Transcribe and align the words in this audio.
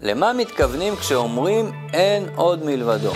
למה 0.00 0.32
מתכוונים 0.32 0.96
כשאומרים 0.96 1.72
אין 1.92 2.28
עוד 2.36 2.64
מלבדו? 2.64 3.12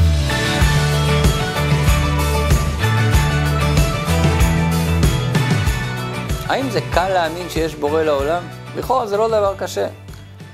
האם 6.47 6.71
זה 6.71 6.81
קל 6.95 7.09
להאמין 7.09 7.49
שיש 7.49 7.75
בורא 7.75 8.03
לעולם? 8.03 8.43
לכאורה 8.77 9.07
זה 9.07 9.17
לא 9.17 9.29
דבר 9.29 9.55
קשה. 9.59 9.89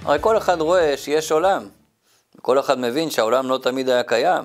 הרי 0.04 0.18
כל 0.21 0.38
אחד 0.38 0.60
רואה 0.60 0.96
שיש 0.96 1.32
עולם. 1.32 1.68
כל 2.43 2.59
אחד 2.59 2.79
מבין 2.79 3.11
שהעולם 3.11 3.48
לא 3.48 3.59
תמיד 3.62 3.88
היה 3.88 4.02
קיים. 4.02 4.45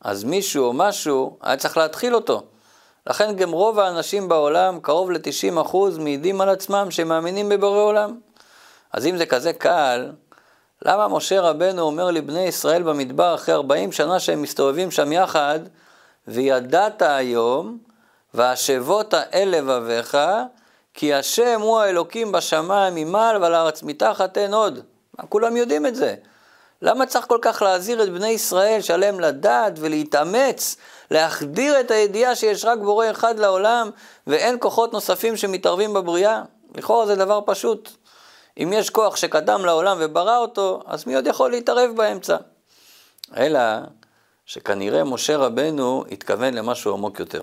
אז 0.00 0.24
מישהו 0.24 0.64
או 0.64 0.72
משהו 0.72 1.38
היה 1.42 1.56
צריך 1.56 1.76
להתחיל 1.76 2.14
אותו. 2.14 2.42
לכן 3.06 3.36
גם 3.36 3.52
רוב 3.52 3.78
האנשים 3.78 4.28
בעולם, 4.28 4.80
קרוב 4.80 5.10
ל-90% 5.10 5.76
מעידים 5.98 6.40
על 6.40 6.48
עצמם 6.48 6.86
שמאמינים 6.90 7.48
בבורא 7.48 7.82
עולם. 7.82 8.18
אז 8.92 9.06
אם 9.06 9.16
זה 9.16 9.26
כזה 9.26 9.52
קל, 9.52 10.12
למה 10.84 11.08
משה 11.08 11.40
רבנו 11.40 11.82
אומר 11.82 12.10
לבני 12.10 12.40
ישראל 12.40 12.82
במדבר 12.82 13.34
אחרי 13.34 13.54
40 13.54 13.92
שנה 13.92 14.20
שהם 14.20 14.42
מסתובבים 14.42 14.90
שם 14.90 15.12
יחד, 15.12 15.60
וידעת 16.28 17.02
היום, 17.02 17.78
והשבות 18.34 19.14
אל 19.14 19.48
לבביך, 19.58 20.18
כי 20.94 21.14
השם 21.14 21.60
הוא 21.60 21.80
האלוקים 21.80 22.32
בשמיים 22.32 22.94
ממעל 22.94 23.42
ועל 23.42 23.54
הארץ 23.54 23.82
מתחת 23.82 24.38
אין 24.38 24.54
עוד. 24.54 24.80
כולם 25.28 25.56
יודעים 25.56 25.86
את 25.86 25.94
זה. 25.94 26.14
למה 26.82 27.06
צריך 27.06 27.26
כל 27.26 27.38
כך 27.42 27.62
להזהיר 27.62 28.02
את 28.02 28.12
בני 28.12 28.28
ישראל 28.28 28.80
שעליהם 28.80 29.20
לדעת 29.20 29.72
ולהתאמץ, 29.76 30.76
להחדיר 31.10 31.80
את 31.80 31.90
הידיעה 31.90 32.36
שיש 32.36 32.64
רק 32.64 32.78
בורא 32.78 33.10
אחד 33.10 33.38
לעולם 33.38 33.90
ואין 34.26 34.56
כוחות 34.60 34.92
נוספים 34.92 35.36
שמתערבים 35.36 35.94
בבריאה? 35.94 36.42
לכאורה 36.74 37.06
זה 37.06 37.14
דבר 37.14 37.40
פשוט. 37.46 37.90
אם 38.58 38.72
יש 38.72 38.90
כוח 38.90 39.16
שקדם 39.16 39.64
לעולם 39.64 39.96
וברא 40.00 40.38
אותו, 40.38 40.82
אז 40.86 41.06
מי 41.06 41.14
עוד 41.14 41.26
יכול 41.26 41.50
להתערב 41.50 41.90
באמצע? 41.96 42.36
אלא 43.36 43.60
שכנראה 44.46 45.04
משה 45.04 45.36
רבנו 45.36 46.04
התכוון 46.10 46.54
למשהו 46.54 46.92
עמוק 46.92 47.20
יותר. 47.20 47.42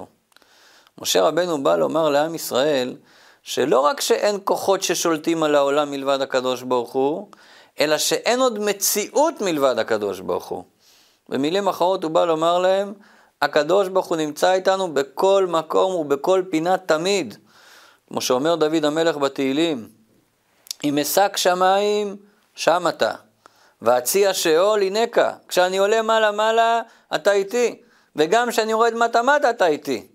משה 1.02 1.22
רבנו 1.22 1.64
בא 1.64 1.76
לומר 1.76 2.10
לעם 2.10 2.36
ישראל, 2.36 2.96
שלא 3.44 3.80
רק 3.80 4.02
שאין 4.02 4.40
כוחות 4.44 4.84
ששולטים 4.84 5.44
על 5.44 5.56
העולם 5.56 5.92
מלבד 5.92 6.22
הקדוש 6.22 6.62
ברוך 6.62 6.92
הוא, 6.92 7.28
אלא 7.80 7.98
שאין 7.98 8.40
עוד 8.40 8.60
מציאות 8.60 9.42
מלבד 9.42 9.80
הקדוש 9.80 10.20
ברוך 10.20 10.46
הוא. 10.46 10.64
במילים 11.30 11.68
אחרות 11.68 12.04
הוא 12.04 12.12
בא 12.12 12.26
לומר 12.26 12.60
להם, 12.60 12.94
הקדוש 13.42 13.88
ברוך 13.88 14.06
הוא 14.06 14.18
נמצא 14.18 14.54
איתנו 14.54 14.94
בכל 14.94 15.46
מקום 15.50 15.96
ובכל 15.96 16.44
פינה 16.50 16.78
תמיד. 16.78 17.38
כמו 18.08 18.22
שאומר 18.22 18.56
דוד 18.56 18.86
המלך 18.86 19.18
בתהילים, 19.18 19.99
אם 20.84 20.98
אשק 20.98 21.38
שמיים, 21.38 22.16
שם 22.56 22.88
אתה. 22.90 23.12
והציע 23.82 24.34
שאול, 24.34 24.82
הנקה. 24.84 25.34
כשאני 25.48 25.78
עולה 25.78 26.02
מעלה 26.02 26.32
מעלה, 26.32 26.82
אתה 27.16 27.32
איתי. 27.32 27.82
וגם 28.16 28.50
כשאני 28.50 28.72
יורד 28.72 28.94
מטה 28.94 29.22
מטה, 29.22 29.50
אתה 29.50 29.68
איתי. 29.68 30.08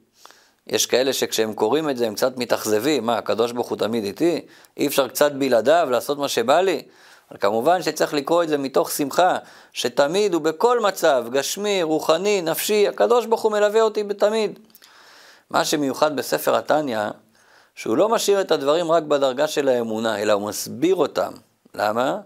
יש 0.66 0.86
כאלה 0.86 1.12
שכשהם 1.12 1.54
קוראים 1.54 1.90
את 1.90 1.96
זה 1.96 2.06
הם 2.06 2.14
קצת 2.14 2.36
מתאכזבים, 2.36 3.06
מה, 3.06 3.18
הקדוש 3.18 3.52
ברוך 3.52 3.68
הוא 3.68 3.78
תמיד 3.78 4.04
איתי? 4.04 4.46
אי 4.76 4.86
אפשר 4.86 5.08
קצת 5.08 5.32
בלעדיו 5.32 5.88
לעשות 5.90 6.18
מה 6.18 6.28
שבא 6.28 6.60
לי? 6.60 6.82
אבל 7.30 7.38
כמובן 7.40 7.82
שצריך 7.82 8.14
לקרוא 8.14 8.42
את 8.42 8.48
זה 8.48 8.58
מתוך 8.58 8.90
שמחה, 8.90 9.36
שתמיד 9.72 10.34
ובכל 10.34 10.80
מצב, 10.80 11.24
גשמי, 11.32 11.82
רוחני, 11.82 12.42
נפשי, 12.42 12.88
הקדוש 12.88 13.26
ברוך 13.26 13.42
הוא 13.42 13.52
מלווה 13.52 13.80
אותי 13.80 14.04
בתמיד. 14.04 14.58
מה 15.50 15.64
שמיוחד 15.64 16.16
בספר 16.16 16.56
התניא, 16.56 17.08
שהוא 17.74 17.96
לא 17.96 18.08
משאיר 18.08 18.40
את 18.40 18.50
הדברים 18.50 18.92
רק 18.92 19.02
בדרגה 19.02 19.46
של 19.46 19.68
האמונה, 19.68 20.22
אלא 20.22 20.32
הוא 20.32 20.48
מסביר 20.48 20.94
אותם. 20.94 21.32
למה? 21.74 22.18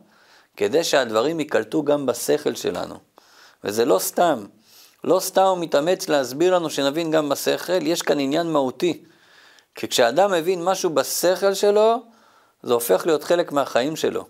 כדי 0.57 0.85
שהדברים 0.85 1.41
ייקלטו 1.41 1.83
גם 1.83 2.07
בשכל 2.07 2.55
שלנו. 2.55 2.95
וזה 3.65 3.85
לא 3.85 3.99
סתם. 3.99 4.45
לא 5.05 5.21
סתם 5.21 5.43
הוא 5.43 5.59
מתאמץ 5.59 6.09
להסביר 6.09 6.55
לנו 6.55 6.71
שנבין 6.71 7.11
גם 7.11 7.29
בשכל, 7.29 7.87
יש 7.87 8.03
כאן 8.03 8.21
עניין 8.21 8.47
מהותי. 8.47 9.05
כי 9.75 9.89
כשאדם 9.89 10.33
מבין 10.33 10.65
משהו 10.65 10.91
בשכל 10.91 11.55
שלו, 11.55 12.03
זה 12.63 12.75
הופך 12.75 13.07
להיות 13.07 13.25
חלק 13.25 13.53
מהחיים 13.53 13.97
שלו. 13.97 14.25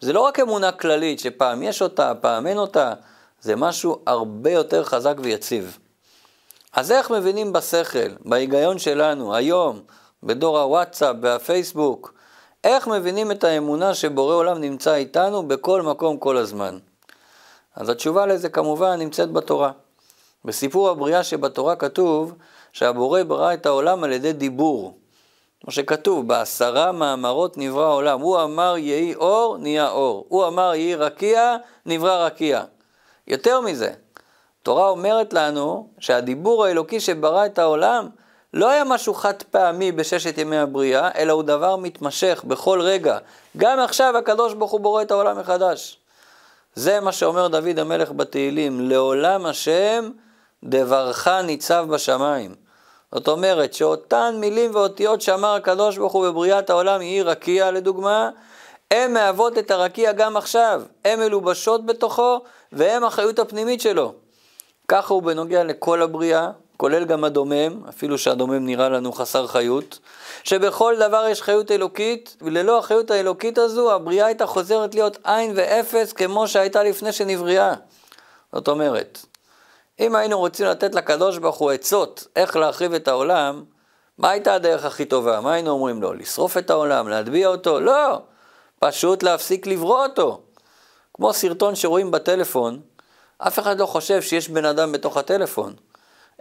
זה 0.00 0.12
לא 0.12 0.20
רק 0.20 0.40
אמונה 0.40 0.72
כללית, 0.72 1.20
שפעם 1.20 1.62
יש 1.62 1.82
אותה, 1.82 2.12
פעם 2.14 2.46
אין 2.46 2.58
אותה, 2.58 2.92
זה 3.40 3.56
משהו 3.56 4.02
הרבה 4.06 4.50
יותר 4.50 4.84
חזק 4.84 5.14
ויציב. 5.18 5.78
אז 6.72 6.92
איך 6.92 7.10
מבינים 7.10 7.52
בשכל, 7.52 8.08
בהיגיון 8.20 8.78
שלנו, 8.78 9.34
היום, 9.34 9.82
בדור 10.24 10.58
הוואטסאפ 10.58 11.16
והפייסבוק, 11.22 12.14
איך 12.64 12.88
מבינים 12.88 13.30
את 13.30 13.44
האמונה 13.44 13.94
שבורא 13.94 14.34
עולם 14.34 14.60
נמצא 14.60 14.94
איתנו 14.94 15.48
בכל 15.48 15.82
מקום 15.82 16.16
כל 16.16 16.36
הזמן? 16.36 16.78
אז 17.74 17.88
התשובה 17.88 18.26
לזה 18.26 18.48
כמובן 18.48 18.98
נמצאת 18.98 19.32
בתורה. 19.32 19.70
בסיפור 20.44 20.88
הבריאה 20.88 21.22
שבתורה 21.22 21.76
כתוב 21.76 22.34
שהבורא 22.72 23.22
ברא 23.22 23.54
את 23.54 23.66
העולם 23.66 24.04
על 24.04 24.12
ידי 24.12 24.32
דיבור. 24.32 24.98
כמו 25.60 25.72
שכתוב, 25.72 26.28
בעשרה 26.28 26.92
מאמרות 26.92 27.58
נברא 27.58 27.84
העולם. 27.84 28.20
הוא 28.20 28.42
אמר 28.42 28.74
יהי 28.78 29.14
אור, 29.14 29.56
נהיה 29.58 29.90
אור. 29.90 30.26
הוא 30.28 30.46
אמר 30.46 30.74
יהי 30.74 30.94
רקיע, 30.94 31.56
נברא 31.86 32.26
רקיע. 32.26 32.64
יותר 33.26 33.60
מזה, 33.60 33.92
התורה 34.62 34.88
אומרת 34.88 35.32
לנו 35.32 35.88
שהדיבור 35.98 36.64
האלוקי 36.64 37.00
שברא 37.00 37.46
את 37.46 37.58
העולם 37.58 38.08
לא 38.54 38.68
היה 38.68 38.84
משהו 38.84 39.14
חד 39.14 39.42
פעמי 39.50 39.92
בששת 39.92 40.38
ימי 40.38 40.58
הבריאה, 40.58 41.10
אלא 41.14 41.32
הוא 41.32 41.42
דבר 41.42 41.76
מתמשך 41.76 42.44
בכל 42.46 42.80
רגע. 42.80 43.18
גם 43.56 43.78
עכשיו 43.78 44.16
הקדוש 44.16 44.54
ברוך 44.54 44.70
הוא 44.70 44.80
בורא 44.80 45.02
את 45.02 45.10
העולם 45.10 45.38
מחדש. 45.38 45.98
זה 46.74 47.00
מה 47.00 47.12
שאומר 47.12 47.48
דוד 47.48 47.78
המלך 47.78 48.12
בתהילים, 48.12 48.90
לעולם 48.90 49.46
השם 49.46 50.10
דברך 50.64 51.28
ניצב 51.28 51.86
בשמיים. 51.88 52.54
זאת 53.12 53.28
אומרת 53.28 53.74
שאותן 53.74 54.36
מילים 54.38 54.74
ואותיות 54.74 55.20
שאמר 55.20 55.54
הקדוש 55.54 55.98
ברוך 55.98 56.12
הוא 56.12 56.28
בבריאת 56.28 56.70
העולם, 56.70 57.02
יהי 57.02 57.22
רקיע 57.22 57.70
לדוגמה, 57.70 58.30
הן 58.90 59.12
מהוות 59.12 59.58
את 59.58 59.70
הרקיע 59.70 60.12
גם 60.12 60.36
עכשיו, 60.36 60.82
הן 61.04 61.20
מלובשות 61.20 61.86
בתוכו 61.86 62.40
והן 62.72 63.04
החיות 63.04 63.38
הפנימית 63.38 63.80
שלו. 63.80 64.14
ככה 64.88 65.14
הוא 65.14 65.22
בנוגע 65.22 65.64
לכל 65.64 66.02
הבריאה, 66.02 66.50
כולל 66.84 67.04
גם 67.04 67.24
הדומם, 67.24 67.80
אפילו 67.88 68.18
שהדומם 68.18 68.66
נראה 68.66 68.88
לנו 68.88 69.12
חסר 69.12 69.46
חיות, 69.46 69.98
שבכל 70.44 70.94
דבר 70.98 71.26
יש 71.30 71.42
חיות 71.42 71.70
אלוקית, 71.70 72.36
וללא 72.40 72.78
החיות 72.78 73.10
האלוקית 73.10 73.58
הזו, 73.58 73.92
הבריאה 73.92 74.26
הייתה 74.26 74.46
חוזרת 74.46 74.94
להיות 74.94 75.18
עין 75.24 75.52
ואפס 75.56 76.12
כמו 76.12 76.48
שהייתה 76.48 76.82
לפני 76.82 77.12
שנבריאה. 77.12 77.74
זאת 78.52 78.68
אומרת, 78.68 79.18
אם 80.00 80.14
היינו 80.14 80.38
רוצים 80.38 80.66
לתת 80.66 80.94
לקדוש 80.94 81.38
ברוך 81.38 81.56
הוא 81.56 81.70
עצות 81.70 82.26
איך 82.36 82.56
להחריב 82.56 82.94
את 82.94 83.08
העולם, 83.08 83.64
מה 84.18 84.30
הייתה 84.30 84.54
הדרך 84.54 84.84
הכי 84.84 85.04
טובה? 85.04 85.40
מה 85.40 85.52
היינו 85.52 85.70
אומרים 85.70 86.02
לו? 86.02 86.12
לשרוף 86.12 86.58
את 86.58 86.70
העולם? 86.70 87.08
להטביע 87.08 87.48
אותו? 87.48 87.80
לא! 87.80 88.20
פשוט 88.78 89.22
להפסיק 89.22 89.66
לברוא 89.66 90.06
אותו. 90.06 90.40
כמו 91.14 91.32
סרטון 91.32 91.74
שרואים 91.74 92.10
בטלפון, 92.10 92.80
אף 93.38 93.58
אחד 93.58 93.80
לא 93.80 93.86
חושב 93.86 94.22
שיש 94.22 94.48
בן 94.48 94.64
אדם 94.64 94.92
בתוך 94.92 95.16
הטלפון. 95.16 95.74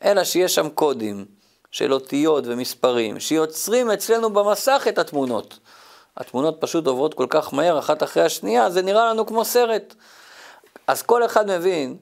אלא 0.03 0.24
שיש 0.24 0.56
שם 0.56 0.69
קודים 0.69 1.25
של 1.72 1.94
אותיות 1.94 2.44
ומספרים 2.47 3.19
שיוצרים 3.19 3.91
אצלנו 3.91 4.30
במסך 4.30 4.86
את 4.90 4.97
התמונות. 4.97 5.59
התמונות 6.18 6.58
פשוט 6.59 6.88
עוברות 6.88 7.14
כל 7.14 7.25
כך 7.30 7.53
מהר 7.53 7.80
אחת 7.80 8.03
אחרי 8.03 8.24
השנייה, 8.24 8.69
זה 8.69 8.81
נראה 8.81 9.09
לנו 9.09 9.25
כמו 9.25 9.46
סרט. 9.46 9.96
אז 10.88 11.02
כל 11.02 11.25
אחד 11.25 11.58
מבין 11.58 11.97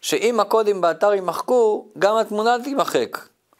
שאם 0.00 0.40
הקודים 0.40 0.80
באתר 0.80 1.14
יימחקו, 1.14 1.88
גם 1.98 2.16
התמונה 2.16 2.56
תימחק. 2.64 3.18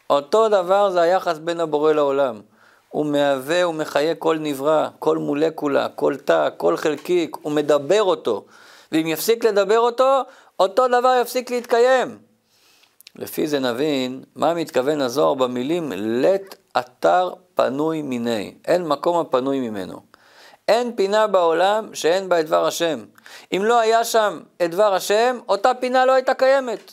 אותו 0.09 0.49
דבר 0.49 0.89
זה 0.89 1.01
היחס 1.01 1.37
בין 1.37 1.59
הבורא 1.59 1.93
לעולם. 1.93 2.41
הוא 2.89 3.05
מהווה 3.05 3.67
ומחיה 3.67 4.15
כל 4.15 4.37
נברא, 4.39 4.87
כל 4.99 5.17
מולקולה, 5.17 5.89
כל 5.89 6.15
תא, 6.15 6.49
כל 6.57 6.77
חלקיק, 6.77 7.37
הוא 7.41 7.51
מדבר 7.51 8.03
אותו. 8.03 8.45
ואם 8.91 9.07
יפסיק 9.07 9.45
לדבר 9.45 9.79
אותו, 9.79 10.21
אותו 10.59 10.87
דבר 10.87 11.19
יפסיק 11.21 11.51
להתקיים. 11.51 12.28
לפי 13.19 13.47
זה 13.47 13.59
נבין 13.59 14.23
מה 14.35 14.53
מתכוון 14.53 15.01
הזוהר 15.01 15.33
במילים 15.33 15.91
לט 15.95 16.55
אתר 16.77 17.33
פנוי 17.55 18.01
מיני, 18.01 18.53
אין 18.67 18.87
מקום 18.87 19.19
הפנוי 19.19 19.69
ממנו. 19.69 19.99
אין 20.67 20.95
פינה 20.95 21.27
בעולם 21.27 21.95
שאין 21.95 22.29
בה 22.29 22.39
את 22.39 22.45
דבר 22.45 22.65
השם. 22.65 22.99
אם 23.51 23.61
לא 23.65 23.79
היה 23.79 24.03
שם 24.03 24.39
את 24.61 24.71
דבר 24.71 24.93
השם, 24.93 25.39
אותה 25.49 25.73
פינה 25.73 26.05
לא 26.05 26.11
הייתה 26.11 26.33
קיימת. 26.33 26.91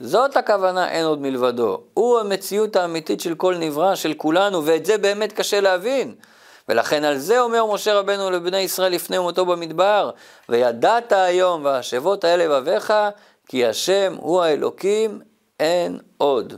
זאת 0.00 0.36
הכוונה 0.36 0.90
אין 0.90 1.04
עוד 1.04 1.20
מלבדו. 1.20 1.80
הוא 1.94 2.18
המציאות 2.18 2.76
האמיתית 2.76 3.20
של 3.20 3.34
כל 3.34 3.56
נברא, 3.58 3.94
של 3.94 4.14
כולנו, 4.14 4.66
ואת 4.66 4.86
זה 4.86 4.98
באמת 4.98 5.32
קשה 5.32 5.60
להבין. 5.60 6.14
ולכן 6.68 7.04
על 7.04 7.18
זה 7.18 7.40
אומר 7.40 7.66
משה 7.66 7.94
רבנו 7.94 8.30
לבני 8.30 8.58
ישראל 8.58 8.92
לפני 8.92 9.18
מותו 9.18 9.46
במדבר, 9.46 10.10
וידעת 10.48 11.12
היום 11.12 11.64
והשבות 11.64 12.24
האלה 12.24 12.44
לבביך, 12.44 12.92
כי 13.46 13.66
השם 13.66 14.14
הוא 14.20 14.42
האלוקים, 14.42 15.20
אין 15.60 15.98
עוד. 16.18 16.54